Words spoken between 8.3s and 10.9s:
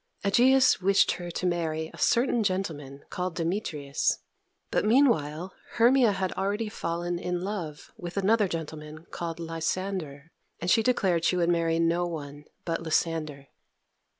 gentleman called Lysander, and she